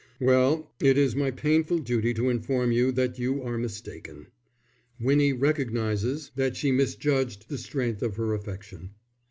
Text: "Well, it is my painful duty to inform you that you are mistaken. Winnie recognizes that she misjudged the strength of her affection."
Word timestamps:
"Well, 0.19 0.73
it 0.79 0.97
is 0.97 1.15
my 1.15 1.29
painful 1.29 1.77
duty 1.77 2.11
to 2.15 2.29
inform 2.31 2.71
you 2.71 2.91
that 2.93 3.19
you 3.19 3.43
are 3.43 3.55
mistaken. 3.59 4.29
Winnie 4.99 5.31
recognizes 5.31 6.31
that 6.35 6.55
she 6.57 6.71
misjudged 6.71 7.49
the 7.49 7.59
strength 7.59 8.01
of 8.01 8.15
her 8.15 8.33
affection." 8.33 8.95